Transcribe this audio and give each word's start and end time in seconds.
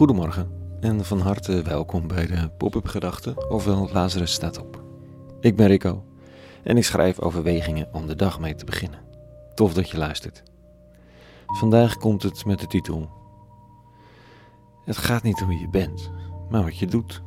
Goedemorgen 0.00 0.50
en 0.80 1.04
van 1.04 1.20
harte 1.20 1.62
welkom 1.62 2.06
bij 2.06 2.26
de 2.26 2.50
Pop-up 2.56 2.86
Gedachten, 2.86 3.50
ofwel 3.50 3.88
Lazarus 3.92 4.32
staat 4.32 4.58
op. 4.58 4.82
Ik 5.40 5.56
ben 5.56 5.66
Rico 5.66 6.04
en 6.62 6.76
ik 6.76 6.84
schrijf 6.84 7.20
overwegingen 7.20 7.88
om 7.92 8.06
de 8.06 8.14
dag 8.14 8.40
mee 8.40 8.54
te 8.54 8.64
beginnen. 8.64 9.00
Tof 9.54 9.74
dat 9.74 9.90
je 9.90 9.98
luistert. 9.98 10.42
Vandaag 11.46 11.96
komt 11.96 12.22
het 12.22 12.44
met 12.44 12.60
de 12.60 12.66
titel: 12.66 13.10
Het 14.84 14.96
gaat 14.96 15.22
niet 15.22 15.42
om 15.42 15.48
wie 15.48 15.60
je 15.60 15.68
bent, 15.68 16.10
maar 16.50 16.62
wat 16.62 16.78
je 16.78 16.86
doet. 16.86 17.22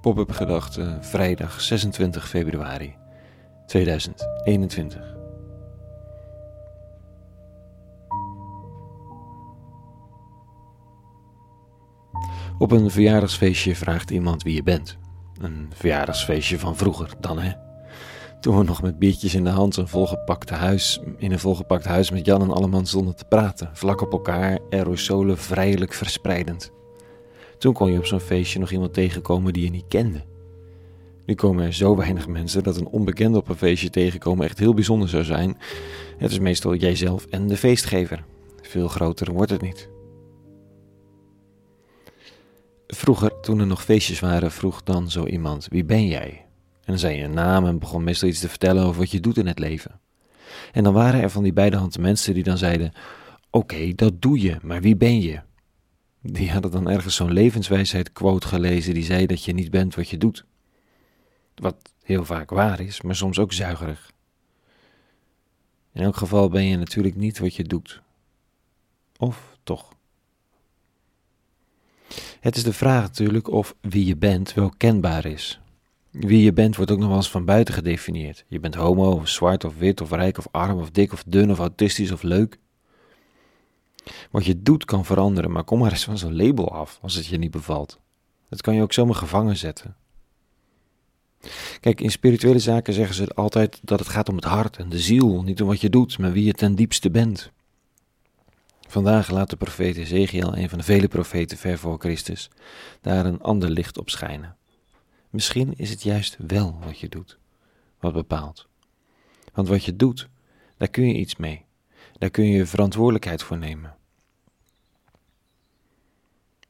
Pop-up 0.00 0.30
Gedachten, 0.30 1.04
vrijdag 1.04 1.60
26 1.60 2.28
februari 2.28 2.96
2021. 3.66 5.13
Op 12.58 12.70
een 12.70 12.90
verjaardagsfeestje 12.90 13.76
vraagt 13.76 14.10
iemand 14.10 14.42
wie 14.42 14.54
je 14.54 14.62
bent. 14.62 14.98
Een 15.40 15.70
verjaardagsfeestje 15.74 16.58
van 16.58 16.76
vroeger 16.76 17.14
dan, 17.20 17.38
hè? 17.38 17.52
Toen 18.40 18.58
we 18.58 18.64
nog 18.64 18.82
met 18.82 18.98
biertjes 18.98 19.34
in 19.34 19.44
de 19.44 19.50
hand 19.50 19.76
een 19.76 19.88
volgepakt 19.88 20.50
huis, 20.50 21.00
in 21.18 21.32
een 21.32 21.38
volgepakt 21.38 21.84
huis 21.84 22.10
met 22.10 22.26
Jan 22.26 22.42
en 22.42 22.50
Alleman 22.50 22.86
stonden 22.86 23.16
te 23.16 23.24
praten, 23.24 23.70
vlak 23.72 24.00
op 24.00 24.12
elkaar, 24.12 24.58
aerosolen 24.70 25.38
vrijelijk 25.38 25.92
verspreidend. 25.92 26.72
Toen 27.58 27.72
kon 27.72 27.92
je 27.92 27.98
op 27.98 28.06
zo'n 28.06 28.20
feestje 28.20 28.58
nog 28.58 28.70
iemand 28.70 28.94
tegenkomen 28.94 29.52
die 29.52 29.64
je 29.64 29.70
niet 29.70 29.88
kende. 29.88 30.24
Nu 31.26 31.34
komen 31.34 31.64
er 31.64 31.72
zo 31.72 31.96
weinig 31.96 32.28
mensen 32.28 32.62
dat 32.62 32.76
een 32.76 32.86
onbekende 32.86 33.38
op 33.38 33.48
een 33.48 33.56
feestje 33.56 33.90
tegenkomen 33.90 34.44
echt 34.44 34.58
heel 34.58 34.74
bijzonder 34.74 35.08
zou 35.08 35.24
zijn. 35.24 35.58
Het 36.18 36.30
is 36.30 36.38
meestal 36.38 36.74
jijzelf 36.74 37.26
en 37.30 37.46
de 37.46 37.56
feestgever. 37.56 38.24
Veel 38.62 38.88
groter 38.88 39.32
wordt 39.32 39.50
het 39.50 39.60
niet. 39.60 39.92
Vroeger, 42.94 43.40
toen 43.40 43.60
er 43.60 43.66
nog 43.66 43.84
feestjes 43.84 44.20
waren, 44.20 44.50
vroeg 44.50 44.82
dan 44.82 45.10
zo 45.10 45.26
iemand: 45.26 45.66
Wie 45.70 45.84
ben 45.84 46.06
jij? 46.06 46.28
En 46.74 46.92
dan 46.92 46.98
zei 46.98 47.16
je 47.16 47.24
een 47.24 47.34
naam 47.34 47.66
en 47.66 47.78
begon 47.78 48.04
meestal 48.04 48.28
iets 48.28 48.40
te 48.40 48.48
vertellen 48.48 48.84
over 48.84 49.00
wat 49.00 49.10
je 49.10 49.20
doet 49.20 49.36
in 49.36 49.46
het 49.46 49.58
leven. 49.58 50.00
En 50.72 50.84
dan 50.84 50.92
waren 50.92 51.22
er 51.22 51.30
van 51.30 51.42
die 51.42 51.52
beide 51.52 51.76
handen 51.76 52.00
mensen 52.00 52.34
die 52.34 52.42
dan 52.42 52.58
zeiden: 52.58 52.92
Oké, 53.50 53.94
dat 53.94 54.22
doe 54.22 54.40
je, 54.40 54.56
maar 54.62 54.80
wie 54.80 54.96
ben 54.96 55.20
je? 55.20 55.40
Die 56.20 56.50
hadden 56.50 56.70
dan 56.70 56.88
ergens 56.88 57.14
zo'n 57.14 57.32
levenswijsheid 57.32 58.12
quote 58.12 58.46
gelezen 58.46 58.94
die 58.94 59.04
zei 59.04 59.26
dat 59.26 59.44
je 59.44 59.52
niet 59.52 59.70
bent 59.70 59.94
wat 59.94 60.08
je 60.08 60.18
doet. 60.18 60.44
Wat 61.54 61.92
heel 62.02 62.24
vaak 62.24 62.50
waar 62.50 62.80
is, 62.80 63.02
maar 63.02 63.16
soms 63.16 63.38
ook 63.38 63.52
zuigerig. 63.52 64.12
In 65.92 66.02
elk 66.02 66.16
geval 66.16 66.48
ben 66.48 66.64
je 66.64 66.76
natuurlijk 66.76 67.16
niet 67.16 67.38
wat 67.38 67.54
je 67.54 67.64
doet. 67.64 68.02
Of 69.16 69.56
toch? 69.62 69.92
Het 72.44 72.56
is 72.56 72.62
de 72.62 72.72
vraag 72.72 73.02
natuurlijk 73.02 73.48
of 73.48 73.74
wie 73.80 74.06
je 74.06 74.16
bent 74.16 74.54
wel 74.54 74.72
kenbaar 74.76 75.24
is. 75.24 75.60
Wie 76.10 76.42
je 76.42 76.52
bent 76.52 76.76
wordt 76.76 76.90
ook 76.90 76.98
nog 76.98 77.08
wel 77.08 77.16
eens 77.16 77.30
van 77.30 77.44
buiten 77.44 77.74
gedefinieerd. 77.74 78.44
Je 78.48 78.60
bent 78.60 78.74
homo, 78.74 79.10
of 79.10 79.28
zwart, 79.28 79.64
of 79.64 79.76
wit, 79.76 80.00
of 80.00 80.10
rijk, 80.10 80.38
of 80.38 80.48
arm, 80.50 80.78
of 80.78 80.90
dik, 80.90 81.12
of 81.12 81.24
dun, 81.26 81.50
of 81.50 81.58
autistisch, 81.58 82.10
of 82.10 82.22
leuk. 82.22 82.58
Wat 84.30 84.44
je 84.44 84.62
doet 84.62 84.84
kan 84.84 85.04
veranderen, 85.04 85.50
maar 85.50 85.64
kom 85.64 85.78
maar 85.78 85.90
eens 85.90 86.04
van 86.04 86.18
zo'n 86.18 86.36
label 86.36 86.72
af 86.72 86.98
als 87.02 87.14
het 87.14 87.26
je 87.26 87.38
niet 87.38 87.50
bevalt. 87.50 88.00
Dat 88.48 88.60
kan 88.60 88.74
je 88.74 88.82
ook 88.82 88.92
zomaar 88.92 89.14
gevangen 89.14 89.56
zetten. 89.56 89.96
Kijk, 91.80 92.00
in 92.00 92.10
spirituele 92.10 92.58
zaken 92.58 92.94
zeggen 92.94 93.14
ze 93.14 93.34
altijd 93.34 93.80
dat 93.82 93.98
het 93.98 94.08
gaat 94.08 94.28
om 94.28 94.36
het 94.36 94.44
hart 94.44 94.76
en 94.76 94.88
de 94.88 94.98
ziel, 94.98 95.42
niet 95.42 95.62
om 95.62 95.68
wat 95.68 95.80
je 95.80 95.90
doet, 95.90 96.18
maar 96.18 96.32
wie 96.32 96.44
je 96.44 96.52
ten 96.52 96.74
diepste 96.74 97.10
bent. 97.10 97.52
Vandaag 98.94 99.30
laat 99.30 99.50
de 99.50 99.56
profeet 99.56 99.96
Ezekiel, 99.96 100.56
een 100.56 100.68
van 100.68 100.78
de 100.78 100.84
vele 100.84 101.08
profeten 101.08 101.58
ver 101.58 101.78
voor 101.78 101.98
Christus, 101.98 102.50
daar 103.00 103.26
een 103.26 103.42
ander 103.42 103.70
licht 103.70 103.98
op 103.98 104.10
schijnen. 104.10 104.56
Misschien 105.30 105.74
is 105.76 105.90
het 105.90 106.02
juist 106.02 106.36
wel 106.46 106.78
wat 106.84 106.98
je 106.98 107.08
doet, 107.08 107.38
wat 108.00 108.12
bepaalt. 108.12 108.68
Want 109.52 109.68
wat 109.68 109.84
je 109.84 109.96
doet, 109.96 110.28
daar 110.76 110.88
kun 110.88 111.06
je 111.06 111.14
iets 111.14 111.36
mee. 111.36 111.64
Daar 112.18 112.30
kun 112.30 112.44
je 112.44 112.66
verantwoordelijkheid 112.66 113.42
voor 113.42 113.58
nemen. 113.58 113.96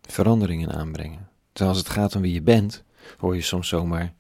Veranderingen 0.03 0.73
aanbrengen. 0.73 1.29
Terwijl 1.53 1.77
als 1.77 1.85
het 1.85 1.93
gaat 1.93 2.15
om 2.15 2.23
wie 2.23 2.33
je 2.33 2.43
bent, 2.43 2.85
hoor 3.19 3.35
je 3.35 3.43
soms 3.43 3.69
zomaar: 3.69 4.15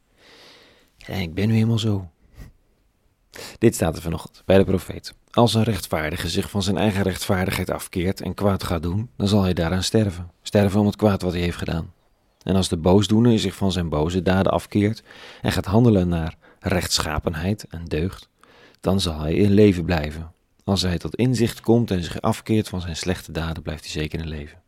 ik 1.07 1.35
ben 1.35 1.49
nu 1.49 1.55
helemaal 1.55 1.79
zo. 1.79 2.11
Dit 3.59 3.75
staat 3.75 3.97
er 3.97 4.03
vanochtend 4.03 4.43
bij 4.45 4.59
de 4.59 4.65
profeet. 4.65 5.15
Als 5.31 5.55
een 5.55 5.63
rechtvaardige 5.63 6.29
zich 6.29 6.51
van 6.51 6.63
zijn 6.63 6.77
eigen 6.77 7.03
rechtvaardigheid 7.03 7.71
afkeert 7.71 8.21
en 8.21 8.35
kwaad 8.35 8.65
gaat 8.65 8.83
doen, 8.83 9.11
dan 9.17 9.29
zal 9.29 9.43
hij 9.43 9.55
daaraan 9.55 9.83
sterven. 9.83 10.31
Sterven 10.43 10.81
om 10.81 10.87
het 10.87 10.97
kwaad 10.97 11.23
wat 11.23 11.33
hij 11.33 11.41
heeft 11.41 11.57
gedaan. 11.57 11.93
En 12.43 12.57
als 12.57 12.69
de 12.69 12.77
boosdoener 12.77 13.39
zich 13.39 13.55
van 13.55 13.73
zijn 13.73 13.89
boze 13.89 14.23
daden 14.23 14.53
afkeert 14.53 15.03
en 15.43 15.53
gaat 15.53 15.65
handelen 15.65 16.09
naar 16.09 16.37
rechtschapenheid 16.61 17.67
en 17.69 17.85
deugd, 17.85 18.29
dan 18.81 19.01
zal 19.01 19.21
hij 19.21 19.35
in 19.35 19.51
leven 19.51 19.85
blijven. 19.85 20.33
Als 20.65 20.83
hij 20.83 20.99
tot 20.99 21.15
inzicht 21.15 21.61
komt 21.61 21.91
en 21.91 22.03
zich 22.03 22.21
afkeert 22.21 22.69
van 22.69 22.81
zijn 22.81 22.97
slechte 22.97 23.33
daden, 23.33 23.63
blijft 23.63 23.83
hij 23.83 23.93
zeker 23.93 24.19
in 24.19 24.29
leven. 24.29 24.63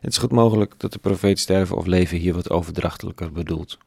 Het 0.00 0.12
is 0.12 0.18
goed 0.18 0.32
mogelijk 0.32 0.74
dat 0.76 0.92
de 0.92 0.98
profeet 0.98 1.38
sterven 1.38 1.76
of 1.76 1.86
leven 1.86 2.18
hier 2.18 2.34
wat 2.34 2.50
overdrachtelijker 2.50 3.32
bedoelt. 3.32 3.78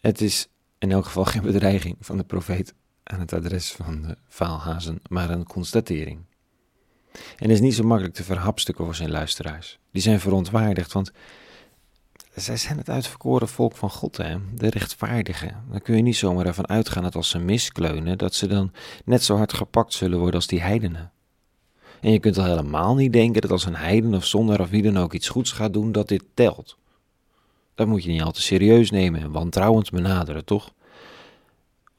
Het 0.00 0.20
is 0.20 0.48
in 0.78 0.90
elk 0.90 1.04
geval 1.04 1.24
geen 1.24 1.42
bedreiging 1.42 1.96
van 2.00 2.16
de 2.16 2.24
profeet 2.24 2.74
aan 3.02 3.20
het 3.20 3.32
adres 3.32 3.72
van 3.72 4.02
de 4.02 4.16
vaalhazen, 4.28 5.00
maar 5.08 5.30
een 5.30 5.46
constatering. 5.46 6.20
En 7.36 7.50
is 7.50 7.60
niet 7.60 7.74
zo 7.74 7.82
makkelijk 7.82 8.14
te 8.14 8.24
verhapstukken 8.24 8.84
voor 8.84 8.94
zijn 8.94 9.10
luisteraars. 9.10 9.78
Die 9.92 10.02
zijn 10.02 10.20
verontwaardigd, 10.20 10.92
want 10.92 11.12
zij 12.34 12.56
zijn 12.56 12.78
het 12.78 12.90
uitverkoren 12.90 13.48
volk 13.48 13.76
van 13.76 13.90
God, 13.90 14.16
de 14.16 14.38
rechtvaardigen. 14.68 15.64
Dan 15.70 15.80
kun 15.80 15.96
je 15.96 16.02
niet 16.02 16.16
zomaar 16.16 16.46
ervan 16.46 16.68
uitgaan 16.68 17.02
dat 17.02 17.14
als 17.14 17.28
ze 17.28 17.38
miskleunen, 17.38 18.18
dat 18.18 18.34
ze 18.34 18.46
dan 18.46 18.72
net 19.04 19.24
zo 19.24 19.36
hard 19.36 19.52
gepakt 19.52 19.92
zullen 19.92 20.18
worden 20.18 20.34
als 20.34 20.46
die 20.46 20.60
heidenen. 20.60 21.12
En 22.00 22.12
je 22.12 22.18
kunt 22.18 22.38
al 22.38 22.44
helemaal 22.44 22.94
niet 22.94 23.12
denken 23.12 23.40
dat 23.40 23.50
als 23.50 23.64
een 23.64 23.76
heiden 23.76 24.14
of 24.14 24.24
zondaar 24.24 24.60
of 24.60 24.70
wie 24.70 24.82
dan 24.82 24.98
ook 24.98 25.12
iets 25.12 25.28
goeds 25.28 25.52
gaat 25.52 25.72
doen, 25.72 25.92
dat 25.92 26.08
dit 26.08 26.24
telt. 26.34 26.78
Dat 27.78 27.86
moet 27.86 28.04
je 28.04 28.10
niet 28.10 28.22
al 28.22 28.32
te 28.32 28.42
serieus 28.42 28.90
nemen 28.90 29.20
en 29.20 29.30
wantrouwend 29.30 29.90
benaderen, 29.90 30.44
toch? 30.44 30.72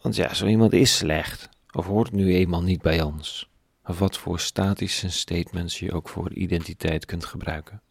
Want 0.02 0.16
ja, 0.16 0.34
zo 0.34 0.46
iemand 0.46 0.74
is 0.74 0.98
slecht, 0.98 1.50
of 1.72 1.86
hoort 1.86 2.12
nu 2.12 2.34
eenmaal 2.34 2.64
niet 2.64 2.82
bij 2.82 3.02
ons. 3.02 3.50
Of 3.86 4.00
wat 4.00 4.18
voor 4.18 4.40
statische 4.40 5.10
statements 5.10 5.80
je 5.80 5.92
ook 5.92 6.10
voor 6.10 6.34
identiteit 6.34 7.06
kunt 7.06 7.26
gebruiken. 7.26 7.82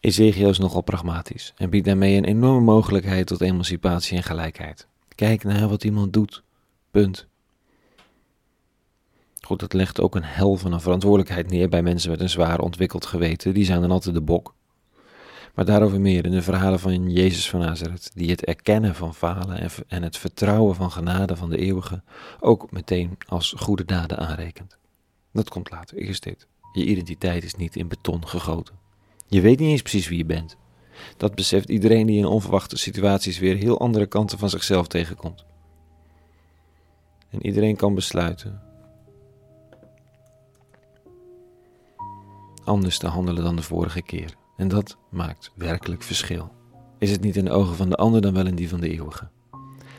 Ezekiel 0.00 0.48
is 0.48 0.58
nogal 0.58 0.82
pragmatisch 0.82 1.52
en 1.56 1.70
biedt 1.70 1.86
daarmee 1.86 2.16
een 2.16 2.24
enorme 2.24 2.60
mogelijkheid 2.60 3.26
tot 3.26 3.40
emancipatie 3.40 4.16
en 4.16 4.22
gelijkheid. 4.22 4.86
Kijk 5.14 5.44
naar 5.44 5.68
wat 5.68 5.84
iemand 5.84 6.12
doet. 6.12 6.42
Punt. 6.90 7.26
Goed, 9.40 9.60
dat 9.60 9.72
legt 9.72 10.00
ook 10.00 10.14
een 10.14 10.24
hel 10.24 10.56
van 10.56 10.72
een 10.72 10.80
verantwoordelijkheid 10.80 11.50
neer 11.50 11.68
bij 11.68 11.82
mensen 11.82 12.10
met 12.10 12.20
een 12.20 12.30
zwaar 12.30 12.60
ontwikkeld 12.60 13.06
geweten. 13.06 13.54
Die 13.54 13.64
zijn 13.64 13.80
dan 13.80 13.90
altijd 13.90 14.14
de 14.14 14.20
bok. 14.20 14.58
Maar 15.60 15.68
daarover 15.68 16.00
meer 16.00 16.24
in 16.24 16.30
de 16.30 16.42
verhalen 16.42 16.80
van 16.80 17.10
Jezus 17.10 17.50
van 17.50 17.60
Nazareth, 17.60 18.10
die 18.14 18.30
het 18.30 18.44
erkennen 18.44 18.94
van 18.94 19.14
falen 19.14 19.70
en 19.88 20.02
het 20.02 20.16
vertrouwen 20.16 20.74
van 20.74 20.90
genade 20.90 21.36
van 21.36 21.50
de 21.50 21.58
eeuwige 21.58 22.02
ook 22.38 22.70
meteen 22.70 23.18
als 23.26 23.54
goede 23.56 23.84
daden 23.84 24.18
aanrekent. 24.18 24.78
Dat 25.32 25.48
komt 25.48 25.70
later, 25.70 25.96
eerst 25.96 26.22
dit. 26.22 26.46
Je 26.72 26.84
identiteit 26.84 27.44
is 27.44 27.54
niet 27.54 27.76
in 27.76 27.88
beton 27.88 28.28
gegoten. 28.28 28.74
Je 29.26 29.40
weet 29.40 29.58
niet 29.58 29.70
eens 29.70 29.82
precies 29.82 30.08
wie 30.08 30.18
je 30.18 30.24
bent. 30.24 30.56
Dat 31.16 31.34
beseft 31.34 31.68
iedereen 31.68 32.06
die 32.06 32.18
in 32.18 32.26
onverwachte 32.26 32.78
situaties 32.78 33.38
weer 33.38 33.56
heel 33.56 33.80
andere 33.80 34.06
kanten 34.06 34.38
van 34.38 34.50
zichzelf 34.50 34.86
tegenkomt. 34.86 35.44
En 37.30 37.46
iedereen 37.46 37.76
kan 37.76 37.94
besluiten 37.94 38.62
anders 42.64 42.98
te 42.98 43.06
handelen 43.06 43.44
dan 43.44 43.56
de 43.56 43.62
vorige 43.62 44.02
keer. 44.02 44.38
En 44.60 44.68
dat 44.68 44.96
maakt 45.10 45.52
werkelijk 45.54 46.02
verschil. 46.02 46.52
Is 46.98 47.10
het 47.10 47.20
niet 47.20 47.36
in 47.36 47.44
de 47.44 47.50
ogen 47.50 47.76
van 47.76 47.88
de 47.88 47.96
ander 47.96 48.20
dan 48.20 48.34
wel 48.34 48.46
in 48.46 48.54
die 48.54 48.68
van 48.68 48.80
de 48.80 48.88
eeuwige? 48.88 49.28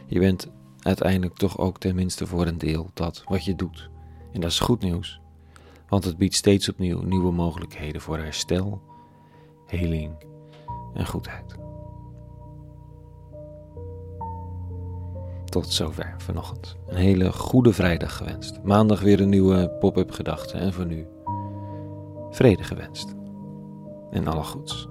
Je 0.08 0.20
bent 0.20 0.52
uiteindelijk 0.80 1.36
toch 1.36 1.58
ook 1.58 1.80
tenminste 1.80 2.28
voor 2.28 2.48
een 2.48 2.58
deel 2.58 2.90
dat 2.94 3.24
wat 3.28 3.46
je 3.46 3.56
doet. 3.56 3.90
En 4.34 4.42
dat 4.42 4.52
is 4.52 4.60
goed 4.60 4.82
nieuws, 4.82 5.22
want 5.88 6.04
het 6.04 6.18
biedt 6.18 6.36
steeds 6.36 6.70
opnieuw 6.70 7.02
nieuwe 7.02 7.32
mogelijkheden 7.32 8.02
voor 8.02 8.18
herstel, 8.18 8.82
heling 9.66 10.12
en 10.94 11.08
goedheid. 11.08 11.56
Tot 15.46 15.68
zover 15.68 16.16
vanochtend. 16.18 16.78
Een 16.88 16.98
hele 16.98 17.32
goede 17.32 17.74
vrijdag 17.74 18.18
gewenst. 18.18 18.64
Maandag 18.64 19.02
weer 19.02 19.22
een 19.22 19.30
nieuwe 19.30 19.70
pop-up 19.80 20.12
gedachte 20.12 20.58
en 20.58 20.74
voor 20.74 20.86
nu 20.86 21.08
vrede 22.32 22.64
gewenst 22.64 23.20
en 24.12 24.28
alle 24.28 24.44
goeds. 24.44 24.91